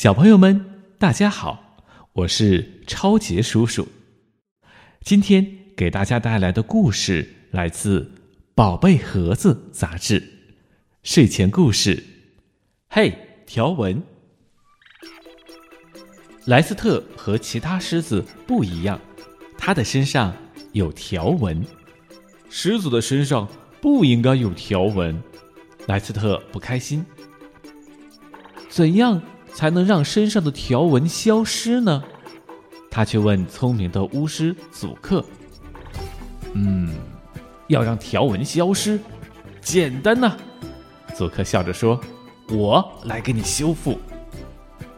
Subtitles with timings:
[0.00, 0.64] 小朋友们，
[0.98, 1.82] 大家好，
[2.14, 3.86] 我是超杰叔叔。
[5.02, 8.00] 今天给大家带来的故事来自
[8.54, 10.26] 《宝贝盒子》杂志
[11.02, 12.02] 睡前故事。
[12.88, 13.12] 嘿，
[13.44, 14.02] 条纹！
[16.46, 18.98] 莱斯特和其他狮子不一样，
[19.58, 20.34] 他的身上
[20.72, 21.62] 有条纹。
[22.48, 23.46] 狮子的身上
[23.82, 25.22] 不应该有条纹。
[25.88, 27.04] 莱斯特不开心。
[28.70, 29.20] 怎样？
[29.54, 32.02] 才能让身上的条纹消失呢？
[32.90, 35.24] 他去问聪明的巫师祖克。
[36.54, 36.94] 嗯，
[37.68, 38.98] 要让条纹消失，
[39.60, 40.36] 简单呐！
[41.14, 42.00] 祖克笑着说
[42.50, 43.98] ：“我来给你修复。”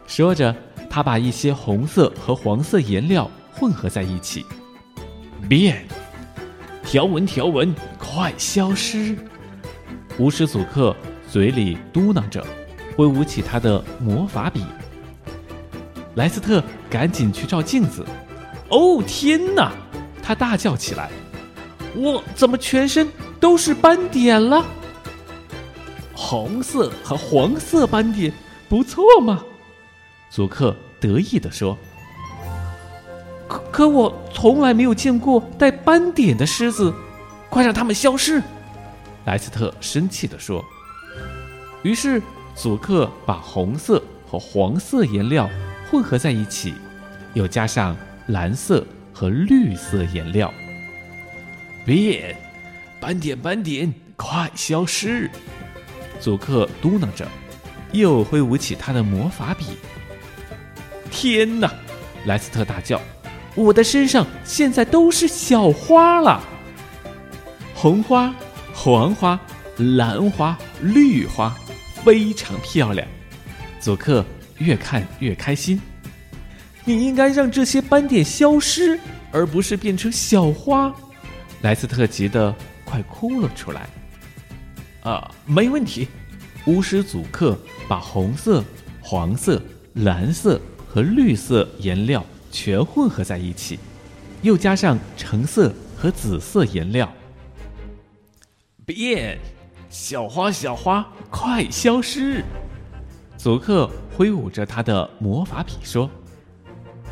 [0.07, 0.55] 说着，
[0.89, 4.45] 他把一些红色和黄色颜料混合在一起，
[5.47, 5.85] 变，
[6.83, 9.15] 条纹条纹快消失！
[10.17, 10.95] 巫师祖克
[11.29, 12.43] 嘴里嘟囔着。
[12.95, 14.63] 挥舞起他的魔法笔，
[16.15, 18.05] 莱斯特赶紧去照镜子。
[18.69, 19.71] 哦天哪！
[20.21, 21.09] 他大叫起来
[21.95, 24.63] ：“我怎么全身都是斑点了？
[26.13, 28.31] 红色和黄色斑点，
[28.69, 29.43] 不错嘛！”
[30.29, 31.77] 祖克得意地说。
[33.49, 36.93] “可可我从来没有见过带斑点的狮子，
[37.49, 38.41] 快让它们消失！”
[39.25, 40.63] 莱斯特生气地说。
[41.81, 42.21] 于是。
[42.55, 45.49] 祖克把红色和黄色颜料
[45.89, 46.73] 混合在一起，
[47.33, 50.53] 又加上蓝色和绿色颜料，
[51.85, 52.37] 变，
[52.99, 55.29] 斑点斑点快消失！
[56.19, 57.27] 祖克嘟囔着，
[57.91, 59.65] 又挥舞起他的魔法笔。
[61.11, 61.71] 天哪！
[62.25, 63.01] 莱斯特大叫
[63.55, 66.41] ：“我的身上现在都是小花了，
[67.75, 68.33] 红花、
[68.73, 69.39] 黄花、
[69.77, 71.53] 蓝花、绿花。”
[72.03, 73.07] 非常漂亮，
[73.79, 74.25] 祖克
[74.57, 75.79] 越看越开心。
[76.83, 78.99] 你应该让这些斑点消失，
[79.31, 80.93] 而不是变成小花。
[81.61, 82.53] 莱斯特急得
[82.83, 83.87] 快哭了出来。
[85.01, 86.07] 啊，没问题。
[86.65, 88.63] 巫师祖克把红色、
[89.01, 89.61] 黄色、
[89.95, 93.79] 蓝色和绿色颜料全混合在一起，
[94.41, 97.11] 又加上橙色和紫色颜料，
[98.85, 99.37] 变。
[99.93, 102.43] 小花，小花，快消失！
[103.37, 103.87] 佐克
[104.17, 106.09] 挥舞着他的魔法笔说：“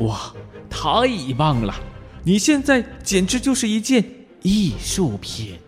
[0.02, 0.34] 哇，
[0.68, 1.06] 太
[1.38, 1.72] 棒了！
[2.24, 4.04] 你现在简直就是一件
[4.42, 5.60] 艺术品。”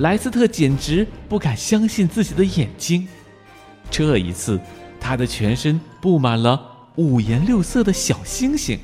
[0.00, 3.06] 莱斯特简直不敢相信自己的眼睛。
[3.90, 4.58] 这一次，
[4.98, 6.58] 他的全身布满了
[6.96, 8.78] 五颜六色的小星星，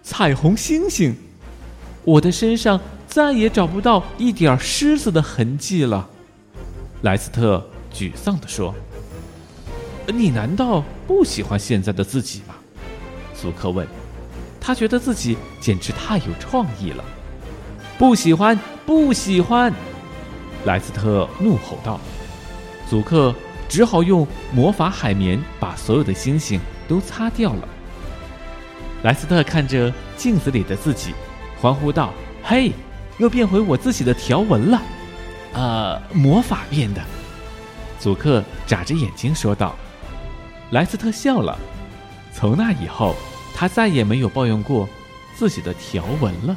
[0.00, 1.12] 彩虹星星。
[2.04, 2.80] 我的身上。
[3.10, 6.08] 再也找不到一点狮子的痕迹了，
[7.02, 8.72] 莱斯特沮丧地说
[10.06, 12.54] ：“你难道不喜欢现在的自己吗？”
[13.34, 13.84] 苏克问。
[14.60, 17.02] 他觉得自己简直太有创意了。
[17.98, 18.56] 不喜欢，
[18.86, 19.72] 不喜欢！
[20.64, 21.98] 莱斯特怒吼道。
[22.88, 23.34] 祖克
[23.68, 27.68] 只好用魔法海绵把所有的星星都擦掉了。
[29.02, 31.12] 莱斯特看着镜子里的自己，
[31.60, 32.12] 欢呼道
[32.44, 32.70] ：“嘿！”
[33.20, 34.82] 又变回我自己的条纹了，
[35.52, 37.02] 呃，魔法变的。
[37.98, 39.76] 祖克眨着眼睛说道。
[40.70, 41.58] 莱斯特笑了。
[42.32, 43.14] 从那以后，
[43.54, 44.88] 他再也没有抱怨过
[45.36, 46.56] 自己的条纹了。